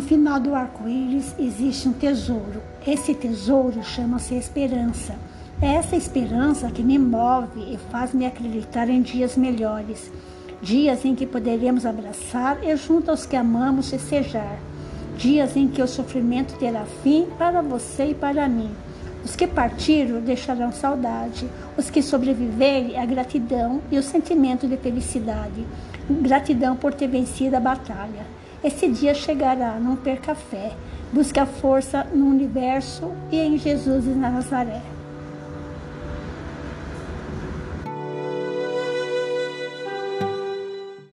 final 0.00 0.40
do 0.40 0.54
arco-íris 0.54 1.34
existe 1.38 1.88
um 1.88 1.92
tesouro. 1.92 2.62
Esse 2.86 3.14
tesouro 3.14 3.82
chama-se 3.82 4.34
esperança. 4.34 5.14
É 5.60 5.74
essa 5.74 5.96
esperança 5.96 6.70
que 6.70 6.82
me 6.82 6.98
move 6.98 7.60
e 7.60 7.78
faz-me 7.90 8.26
acreditar 8.26 8.88
em 8.88 9.02
dias 9.02 9.36
melhores. 9.36 10.10
Dias 10.60 11.04
em 11.04 11.14
que 11.14 11.26
poderemos 11.26 11.84
abraçar 11.84 12.58
e 12.62 12.74
junto 12.76 13.10
aos 13.10 13.26
que 13.26 13.36
amamos 13.36 13.90
festejar. 13.90 14.58
Dias 15.16 15.56
em 15.56 15.68
que 15.68 15.82
o 15.82 15.88
sofrimento 15.88 16.56
terá 16.58 16.84
fim 17.02 17.26
para 17.38 17.60
você 17.60 18.06
e 18.06 18.14
para 18.14 18.48
mim. 18.48 18.70
Os 19.24 19.36
que 19.36 19.46
partiram 19.46 20.20
deixarão 20.20 20.72
saudade, 20.72 21.48
os 21.76 21.90
que 21.90 22.02
sobreviverem, 22.02 22.98
a 22.98 23.06
gratidão 23.06 23.80
e 23.90 23.98
o 23.98 24.02
sentimento 24.02 24.66
de 24.66 24.76
felicidade. 24.76 25.64
Gratidão 26.08 26.76
por 26.76 26.92
ter 26.92 27.06
vencido 27.06 27.56
a 27.56 27.60
batalha. 27.60 28.41
Esse 28.64 28.88
dia 28.88 29.12
chegará, 29.12 29.78
não 29.80 29.96
perca 29.96 30.34
fé. 30.34 30.72
Busque 31.12 31.40
a 31.40 31.46
força 31.46 32.06
no 32.14 32.26
universo 32.26 33.12
e 33.30 33.38
em 33.38 33.58
Jesus 33.58 34.06
e 34.06 34.10
na 34.10 34.30
Nazaré. 34.30 34.80